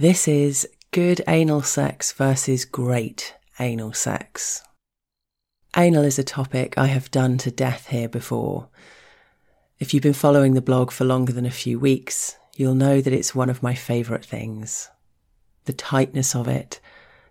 This 0.00 0.26
is 0.26 0.66
good 0.92 1.20
anal 1.28 1.60
sex 1.60 2.10
versus 2.12 2.64
great 2.64 3.34
anal 3.58 3.92
sex. 3.92 4.62
Anal 5.76 6.04
is 6.04 6.18
a 6.18 6.24
topic 6.24 6.78
I 6.78 6.86
have 6.86 7.10
done 7.10 7.36
to 7.36 7.50
death 7.50 7.88
here 7.88 8.08
before. 8.08 8.70
If 9.78 9.92
you've 9.92 10.02
been 10.02 10.14
following 10.14 10.54
the 10.54 10.62
blog 10.62 10.90
for 10.90 11.04
longer 11.04 11.34
than 11.34 11.44
a 11.44 11.50
few 11.50 11.78
weeks, 11.78 12.38
you'll 12.56 12.74
know 12.74 13.02
that 13.02 13.12
it's 13.12 13.34
one 13.34 13.50
of 13.50 13.62
my 13.62 13.74
favourite 13.74 14.24
things. 14.24 14.88
The 15.66 15.74
tightness 15.74 16.34
of 16.34 16.48
it, 16.48 16.80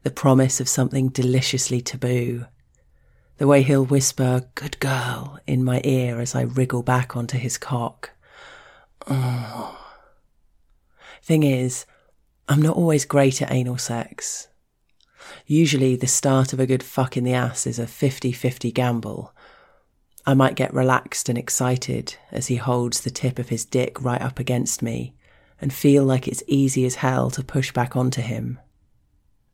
the 0.04 0.11
promise 0.11 0.61
of 0.61 0.70
something 0.70 1.09
deliciously 1.09 1.81
taboo, 1.81 2.45
the 3.38 3.47
way 3.47 3.63
he'll 3.63 3.83
whisper, 3.83 4.43
good 4.54 4.79
girl, 4.79 5.39
in 5.47 5.63
my 5.63 5.81
ear 5.83 6.20
as 6.20 6.36
I 6.36 6.41
wriggle 6.41 6.83
back 6.83 7.17
onto 7.17 7.39
his 7.39 7.57
cock. 7.57 8.12
Oh. 9.08 9.76
Thing 11.23 11.41
is, 11.41 11.88
I'm 12.52 12.63
not 12.63 12.76
always 12.76 13.05
great 13.05 13.44
at 13.44 13.52
anal 13.52 13.77
sex. 13.77 14.48
Usually, 15.45 15.95
the 15.95 16.08
start 16.08 16.52
of 16.52 16.59
a 16.59 16.66
good 16.66 16.81
fuck 16.81 17.16
in 17.16 17.23
the 17.23 17.35
ass 17.35 17.67
is 17.67 17.77
a 17.77 17.85
50 17.85 18.31
50 18.31 18.72
gamble. 18.72 19.35
I 20.25 20.34
might 20.34 20.55
get 20.55 20.73
relaxed 20.73 21.30
and 21.30 21.38
excited 21.38 22.16
as 22.31 22.48
he 22.48 22.55
holds 22.55 23.02
the 23.02 23.12
tip 23.12 23.38
of 23.38 23.49
his 23.49 23.66
dick 23.66 24.02
right 24.02 24.22
up 24.22 24.39
against 24.39 24.81
me 24.81 25.16
and 25.62 25.72
feel 25.72 26.03
like 26.03 26.27
it's 26.27 26.41
easy 26.48 26.85
as 26.85 26.95
hell 26.95 27.30
to 27.31 27.44
push 27.44 27.72
back 27.72 27.95
onto 27.95 28.22
him. 28.22 28.59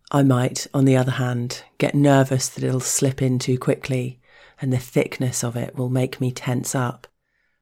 I 0.10 0.24
might, 0.24 0.66
on 0.74 0.86
the 0.86 0.96
other 0.96 1.14
hand, 1.14 1.64
get 1.78 1.96
nervous 1.96 2.48
that 2.48 2.64
it'll 2.64 2.80
slip 2.80 3.22
in 3.22 3.40
too 3.40 3.60
quickly 3.60 4.22
and 4.62 4.72
the 4.72 4.78
thickness 4.78 5.44
of 5.44 5.58
it 5.58 5.76
will 5.76 5.90
make 5.90 6.22
me 6.22 6.32
tense 6.32 6.74
up. 6.74 7.08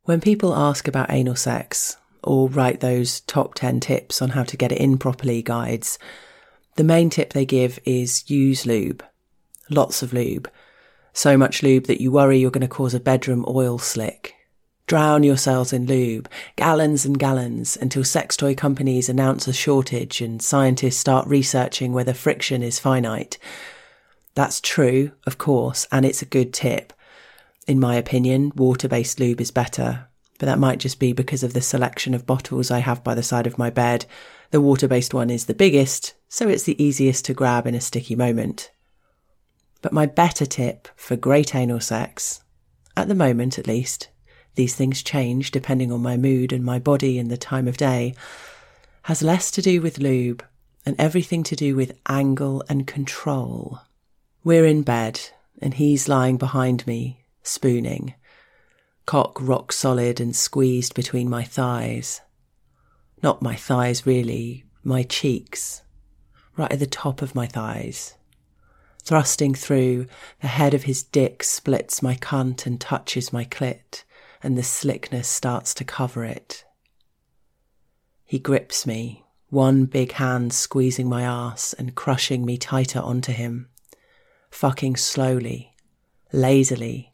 When 0.04 0.22
people 0.22 0.54
ask 0.54 0.88
about 0.88 1.10
anal 1.10 1.36
sex, 1.36 1.98
or 2.24 2.50
write 2.50 2.80
those 2.80 3.22
top 3.22 3.56
10 3.56 3.80
tips 3.80 4.22
on 4.22 4.30
how 4.30 4.44
to 4.44 4.58
get 4.58 4.72
it 4.72 4.80
in 4.80 4.98
properly 4.98 5.42
guides, 5.42 6.00
the 6.76 6.84
main 6.84 7.10
tip 7.10 7.34
they 7.34 7.46
give 7.46 7.80
is 7.86 8.30
use 8.30 8.66
lube. 8.66 9.04
Lots 9.70 10.02
of 10.02 10.14
lube. 10.14 10.50
So 11.14 11.38
much 11.38 11.62
lube 11.62 11.86
that 11.86 12.02
you 12.02 12.12
worry 12.12 12.40
you're 12.40 12.52
going 12.52 12.62
to 12.62 12.68
cause 12.68 12.94
a 12.94 13.00
bedroom 13.00 13.46
oil 13.48 13.78
slick. 13.78 14.34
Drown 14.88 15.24
yourselves 15.24 15.72
in 15.72 15.86
lube, 15.86 16.28
gallons 16.56 17.06
and 17.06 17.18
gallons, 17.18 17.78
until 17.78 18.04
sex 18.04 18.36
toy 18.36 18.54
companies 18.54 19.08
announce 19.08 19.48
a 19.48 19.54
shortage 19.54 20.20
and 20.20 20.42
scientists 20.42 20.98
start 20.98 21.28
researching 21.28 21.94
whether 21.94 22.14
friction 22.14 22.62
is 22.62 22.80
finite. 22.80 23.38
That's 24.36 24.60
true, 24.60 25.12
of 25.26 25.38
course, 25.38 25.88
and 25.92 26.06
it's 26.06 26.22
a 26.22 26.26
good 26.26 26.54
tip. 26.54 26.92
In 27.68 27.80
my 27.80 27.96
opinion, 27.96 28.52
water 28.56 28.90
based 28.90 29.20
lube 29.20 29.40
is 29.40 29.52
better, 29.52 30.08
but 30.44 30.48
that 30.48 30.60
might 30.60 30.80
just 30.80 31.00
be 31.00 31.14
because 31.14 31.42
of 31.42 31.54
the 31.54 31.62
selection 31.62 32.14
of 32.14 32.26
bottles 32.26 32.70
I 32.70 32.80
have 32.80 33.02
by 33.02 33.16
the 33.16 33.24
side 33.24 33.48
of 33.48 33.58
my 33.58 33.70
bed. 33.70 34.06
The 34.52 34.60
water 34.60 34.90
based 34.90 35.14
one 35.14 35.30
is 35.30 35.46
the 35.46 35.54
biggest, 35.54 36.16
so 36.28 36.50
it's 36.50 36.64
the 36.64 36.84
easiest 36.84 37.24
to 37.24 37.34
grab 37.34 37.66
in 37.66 37.76
a 37.76 37.80
sticky 37.80 38.18
moment. 38.18 38.70
But 39.82 39.94
my 39.94 40.06
better 40.06 40.46
tip 40.46 40.90
for 40.98 41.16
great 41.16 41.56
anal 41.56 41.80
sex, 41.80 42.44
at 42.98 43.08
the 43.08 43.16
moment 43.16 43.58
at 43.58 43.68
least, 43.68 44.10
these 44.56 44.76
things 44.76 45.02
change 45.02 45.50
depending 45.50 45.94
on 45.94 46.02
my 46.02 46.18
mood 46.18 46.52
and 46.52 46.66
my 46.66 46.78
body 46.78 47.18
and 47.18 47.32
the 47.32 47.38
time 47.38 47.70
of 47.70 47.78
day, 47.78 48.14
has 49.04 49.24
less 49.24 49.50
to 49.52 49.62
do 49.62 49.82
with 49.82 49.98
lube 49.98 50.44
and 50.86 50.98
everything 51.00 51.44
to 51.44 51.56
do 51.56 51.74
with 51.74 51.98
angle 52.10 52.62
and 52.68 52.86
control. 52.86 53.80
We're 54.44 54.66
in 54.66 54.82
bed, 54.82 55.22
and 55.62 55.76
he's 55.76 56.10
lying 56.10 56.36
behind 56.36 56.86
me, 56.86 57.24
spooning 57.44 58.16
cock 59.06 59.38
rock 59.42 59.72
solid 59.72 60.20
and 60.20 60.36
squeezed 60.36 60.94
between 60.94 61.30
my 61.30 61.44
thighs. 61.44 62.22
Not 63.22 63.42
my 63.42 63.56
thighs, 63.56 64.06
really, 64.06 64.66
my 64.84 65.04
cheeks, 65.04 65.82
right 66.58 66.72
at 66.72 66.80
the 66.80 66.88
top 66.88 67.22
of 67.22 67.36
my 67.36 67.48
thighs. 67.48 68.16
Thrusting 69.04 69.54
through, 69.54 70.08
the 70.42 70.48
head 70.48 70.74
of 70.74 70.84
his 70.84 71.04
dick 71.04 71.44
splits 71.44 72.02
my 72.02 72.16
cunt 72.16 72.66
and 72.66 72.80
touches 72.80 73.34
my 73.34 73.44
clit, 73.46 74.04
and 74.42 74.58
the 74.58 74.64
slickness 74.64 75.28
starts 75.28 75.74
to 75.76 75.84
cover 75.84 76.24
it. 76.24 76.64
He 78.26 78.40
grips 78.40 78.88
me, 78.88 79.26
one 79.50 79.86
big 79.86 80.14
hand 80.14 80.54
squeezing 80.54 81.08
my 81.08 81.24
ass 81.24 81.74
and 81.74 81.96
crushing 81.96 82.46
me 82.46 82.58
tighter 82.58 83.00
onto 83.00 83.32
him, 83.32 83.70
fucking 84.50 84.96
slowly, 84.96 85.76
lazily, 86.32 87.12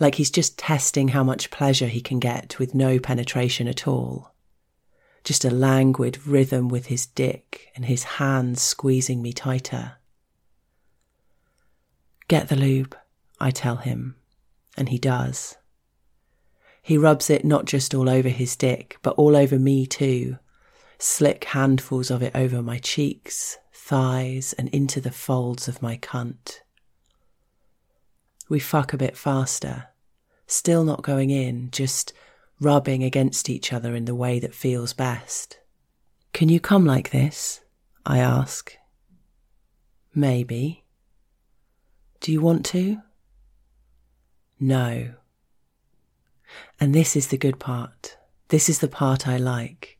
like 0.00 0.16
he's 0.16 0.30
just 0.30 0.58
testing 0.58 1.08
how 1.08 1.22
much 1.22 1.50
pleasure 1.50 1.86
he 1.86 2.00
can 2.00 2.18
get 2.18 2.58
with 2.58 2.74
no 2.74 2.98
penetration 2.98 3.68
at 3.68 3.86
all. 3.86 4.34
Just 5.22 5.44
a 5.44 5.50
languid 5.50 6.26
rhythm 6.26 6.68
with 6.68 6.86
his 6.86 7.06
dick 7.06 7.68
and 7.74 7.86
his 7.86 8.04
hands 8.04 8.60
squeezing 8.60 9.22
me 9.22 9.32
tighter. 9.32 9.94
Get 12.28 12.48
the 12.48 12.56
lube, 12.56 12.96
I 13.40 13.50
tell 13.50 13.76
him, 13.76 14.16
and 14.76 14.88
he 14.88 14.98
does. 14.98 15.56
He 16.82 16.98
rubs 16.98 17.30
it 17.30 17.44
not 17.44 17.64
just 17.64 17.94
all 17.94 18.10
over 18.10 18.28
his 18.28 18.56
dick, 18.56 18.98
but 19.02 19.14
all 19.14 19.36
over 19.36 19.58
me 19.58 19.86
too. 19.86 20.38
Slick 20.98 21.44
handfuls 21.44 22.10
of 22.10 22.22
it 22.22 22.34
over 22.34 22.62
my 22.62 22.78
cheeks, 22.78 23.58
thighs, 23.72 24.52
and 24.54 24.68
into 24.68 25.00
the 25.00 25.10
folds 25.10 25.68
of 25.68 25.80
my 25.80 25.96
cunt. 25.96 26.60
We 28.48 28.60
fuck 28.60 28.92
a 28.92 28.98
bit 28.98 29.16
faster, 29.16 29.88
still 30.46 30.84
not 30.84 31.02
going 31.02 31.30
in, 31.30 31.70
just 31.70 32.12
rubbing 32.60 33.02
against 33.02 33.48
each 33.48 33.72
other 33.72 33.94
in 33.94 34.04
the 34.04 34.14
way 34.14 34.38
that 34.38 34.54
feels 34.54 34.92
best. 34.92 35.58
Can 36.32 36.48
you 36.48 36.60
come 36.60 36.84
like 36.84 37.10
this? 37.10 37.62
I 38.04 38.18
ask. 38.18 38.76
Maybe. 40.14 40.84
Do 42.20 42.32
you 42.32 42.40
want 42.40 42.66
to? 42.66 43.00
No. 44.60 45.14
And 46.78 46.94
this 46.94 47.16
is 47.16 47.28
the 47.28 47.38
good 47.38 47.58
part. 47.58 48.18
This 48.48 48.68
is 48.68 48.80
the 48.80 48.88
part 48.88 49.26
I 49.26 49.38
like. 49.38 49.98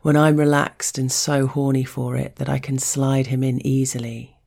When 0.00 0.16
I'm 0.16 0.36
relaxed 0.36 0.96
and 0.96 1.12
so 1.12 1.46
horny 1.46 1.84
for 1.84 2.16
it 2.16 2.36
that 2.36 2.48
I 2.48 2.58
can 2.58 2.78
slide 2.78 3.26
him 3.26 3.42
in 3.42 3.64
easily. 3.64 4.38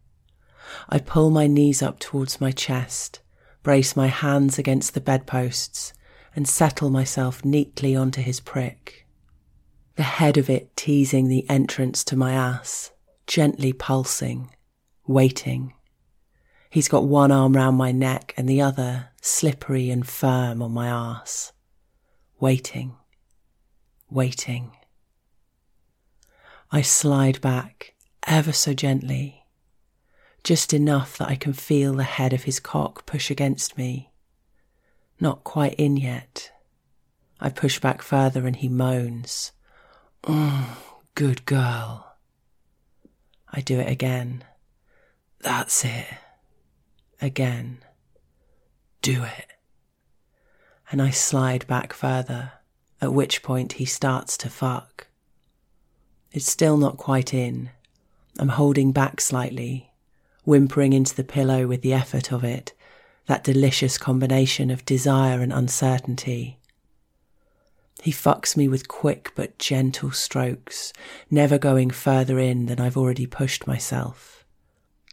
I 0.89 0.99
pull 0.99 1.29
my 1.29 1.47
knees 1.47 1.81
up 1.81 1.99
towards 1.99 2.41
my 2.41 2.51
chest 2.51 3.19
brace 3.67 3.97
my 3.97 4.07
hands 4.07 4.57
against 4.57 4.93
the 4.93 5.01
bedposts, 5.01 5.91
and 6.33 6.47
settle 6.47 6.89
myself 6.89 7.43
neatly 7.43 7.97
onto 7.97 8.21
his 8.21 8.39
prick. 8.39 9.05
The 9.95 10.03
head 10.03 10.37
of 10.37 10.49
it 10.49 10.73
teasing 10.77 11.27
the 11.27 11.45
entrance 11.49 12.05
to 12.05 12.15
my 12.15 12.31
ass, 12.31 12.91
gently 13.25 13.73
pulsing, 13.73 14.55
waiting. 15.05 15.73
He's 16.69 16.87
got 16.87 17.09
one 17.09 17.29
arm 17.29 17.57
round 17.57 17.75
my 17.75 17.91
neck 17.91 18.33
and 18.37 18.47
the 18.47 18.61
other 18.61 19.09
slippery 19.21 19.89
and 19.89 20.07
firm 20.07 20.61
on 20.61 20.71
my 20.71 20.87
ass. 20.87 21.51
Waiting, 22.39 22.95
waiting. 24.09 24.71
I 26.71 26.83
slide 26.83 27.41
back 27.41 27.95
ever 28.25 28.53
so 28.53 28.73
gently 28.73 29.43
just 30.43 30.73
enough 30.73 31.17
that 31.17 31.29
I 31.29 31.35
can 31.35 31.53
feel 31.53 31.93
the 31.93 32.03
head 32.03 32.33
of 32.33 32.43
his 32.43 32.59
cock 32.59 33.05
push 33.05 33.29
against 33.29 33.77
me. 33.77 34.11
Not 35.19 35.43
quite 35.43 35.73
in 35.75 35.97
yet. 35.97 36.51
I 37.39 37.49
push 37.49 37.79
back 37.79 38.01
further 38.01 38.47
and 38.47 38.55
he 38.55 38.69
moans. 38.69 39.51
Mm, 40.23 40.65
good 41.15 41.45
girl. 41.45 42.15
I 43.51 43.61
do 43.61 43.79
it 43.79 43.89
again. 43.89 44.43
That's 45.39 45.85
it. 45.85 46.07
Again. 47.21 47.79
Do 49.01 49.23
it. 49.23 49.47
And 50.91 51.01
I 51.01 51.09
slide 51.09 51.67
back 51.67 51.93
further, 51.93 52.53
at 53.01 53.13
which 53.13 53.43
point 53.43 53.73
he 53.73 53.85
starts 53.85 54.37
to 54.37 54.49
fuck. 54.49 55.07
It's 56.31 56.49
still 56.49 56.77
not 56.77 56.97
quite 56.97 57.33
in. 57.33 57.71
I'm 58.39 58.49
holding 58.49 58.91
back 58.91 59.19
slightly, 59.19 59.86
whimpering 60.47 60.93
into 60.93 61.13
the 61.13 61.25
pillow 61.25 61.67
with 61.67 61.81
the 61.81 61.91
effort 61.91 62.31
of 62.31 62.41
it, 62.41 62.71
that 63.25 63.43
delicious 63.43 63.97
combination 63.97 64.71
of 64.71 64.85
desire 64.85 65.41
and 65.41 65.51
uncertainty. 65.51 66.57
He 68.01 68.11
fucks 68.11 68.55
me 68.55 68.69
with 68.69 68.87
quick 68.87 69.33
but 69.35 69.59
gentle 69.59 70.11
strokes, 70.11 70.93
never 71.29 71.57
going 71.57 71.91
further 71.91 72.39
in 72.39 72.67
than 72.67 72.79
I've 72.79 72.95
already 72.95 73.25
pushed 73.25 73.67
myself, 73.67 74.45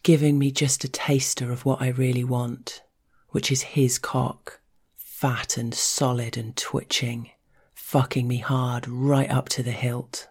giving 0.04 0.38
me 0.38 0.52
just 0.52 0.84
a 0.84 0.88
taster 0.88 1.50
of 1.50 1.64
what 1.64 1.82
I 1.82 1.88
really 1.88 2.22
want, 2.22 2.84
which 3.30 3.50
is 3.50 3.62
his 3.62 3.98
cock, 3.98 4.60
fat 4.94 5.56
and 5.56 5.74
solid 5.74 6.36
and 6.36 6.56
twitching, 6.56 7.30
fucking 7.74 8.28
me 8.28 8.38
hard 8.38 8.86
right 8.86 9.28
up 9.28 9.48
to 9.48 9.64
the 9.64 9.72
hilt. 9.72 10.28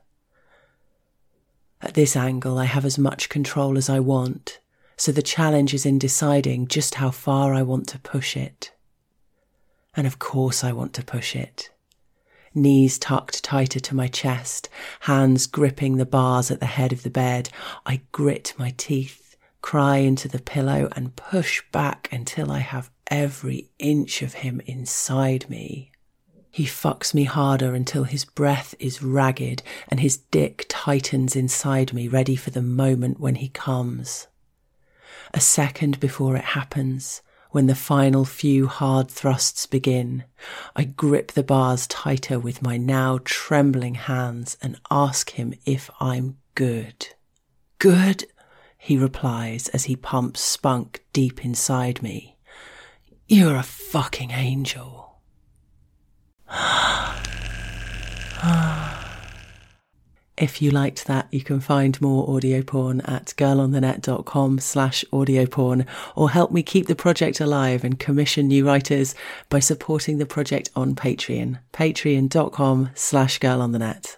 At 1.81 1.94
this 1.94 2.15
angle, 2.15 2.57
I 2.57 2.65
have 2.65 2.85
as 2.85 2.97
much 2.97 3.27
control 3.27 3.77
as 3.77 3.89
I 3.89 4.00
want, 4.00 4.59
so 4.98 5.12
the 5.12 5.22
challenge 5.22 5.74
is 5.74 5.86
in 5.86 6.00
deciding 6.00 6.68
just 6.68 6.95
how 6.95 7.12
far 7.12 7.54
I 7.54 7.62
want 7.62 7.88
to 7.90 8.00
push 8.00 8.38
it. 8.38 8.72
And 9.95 10.07
of 10.07 10.19
course, 10.19 10.63
I 10.63 10.72
want 10.72 10.94
to 10.94 11.04
push 11.04 11.36
it. 11.36 11.69
knees 12.56 13.00
tucked 13.00 13.44
tighter 13.44 13.80
to 13.80 13.95
my 13.95 14.07
chest, 14.07 14.69
hands 15.01 15.48
gripping 15.48 15.98
the 15.98 16.06
bars 16.06 16.51
at 16.51 16.60
the 16.60 16.66
head 16.68 16.94
of 16.94 17.04
the 17.04 17.10
bed. 17.10 17.50
I 17.86 18.01
grit 18.12 18.54
my 18.57 18.74
teeth, 18.78 19.36
cry 19.62 19.98
into 19.98 20.28
the 20.28 20.42
pillow, 20.42 20.90
and 20.96 21.16
push 21.16 21.63
back 21.72 22.10
until 22.12 22.51
I 22.51 22.60
have 22.60 22.92
every 23.07 23.69
inch 23.80 24.22
of 24.22 24.36
him 24.36 24.62
inside 24.66 25.50
me. 25.50 25.92
He 26.51 26.66
fucks 26.66 27.16
me 27.16 27.24
harder 27.24 27.74
until 27.74 28.04
his 28.04 28.25
breath 28.25 28.75
is 28.80 29.01
ragged 29.01 29.63
and 29.88 30.00
his 30.00 30.18
dick 30.18 30.68
tightens 30.69 31.36
inside 31.36 31.94
me, 31.94 32.07
ready 32.07 32.36
for 32.36 32.51
the 32.51 32.62
moment 32.62 33.19
when 33.19 33.36
he 33.36 33.50
comes. 33.50 34.28
A 35.33 35.39
second 35.39 36.00
before 36.00 36.35
it 36.35 36.44
happens, 36.44 37.21
when 37.50 37.65
the 37.68 37.75
final 37.75 38.24
few 38.24 38.68
hard 38.68 39.09
thrusts 39.09 39.65
begin, 39.65 40.25
I 40.75 40.83
grip 40.83 41.31
the 41.31 41.44
bars 41.44 41.88
tighter 41.88 42.39
with 42.39 42.62
my 42.62 42.77
now 42.77 43.19
trembling 43.24 43.95
hands 43.95 44.57
and 44.62 44.80
ask 44.91 45.31
him 45.31 45.53
if 45.65 45.89
I'm 46.00 46.38
good. 46.56 47.09
Good, 47.80 48.25
he 48.77 48.97
replies 48.97 49.69
as 49.69 49.85
he 49.85 49.95
pumps 49.95 50.41
spunk 50.41 51.03
deep 51.13 51.44
inside 51.44 52.03
me. 52.03 52.38
You're 53.27 53.56
a 53.56 53.63
fucking 53.63 54.31
angel. 54.31 55.21
If 60.38 60.62
you 60.62 60.71
liked 60.71 61.06
that, 61.06 61.27
you 61.31 61.41
can 61.41 61.59
find 61.59 62.01
more 62.01 62.30
audio 62.35 62.63
porn 62.63 63.01
at 63.01 63.33
girlonthenet.com 63.38 64.59
slash 64.59 65.06
audio 65.13 65.45
porn 65.45 65.85
or 66.15 66.31
help 66.31 66.51
me 66.51 66.63
keep 66.63 66.88
the 66.88 66.95
project 66.95 67.39
alive 67.39 67.83
and 67.83 68.00
commission 68.00 68.47
new 68.47 68.65
writers 68.65 69.13
by 69.50 69.59
supporting 69.59 70.18
the 70.18 70.25
project 70.25 70.71
on 70.75 70.95
Patreon, 70.95 71.59
patreon.com 71.71 72.89
slash 72.95 73.39
girlonthenet. 73.39 74.18